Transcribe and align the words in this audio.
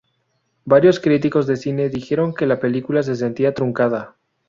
Varios 0.65 0.99
críticos 0.99 1.45
de 1.45 1.57
cine 1.57 1.89
dijeron 1.89 2.33
que 2.33 2.47
la 2.47 2.59
película 2.59 3.03
se 3.03 3.15
sentía 3.15 3.53
truncada. 3.53 4.15